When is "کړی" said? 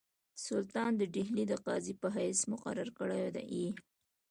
2.97-3.21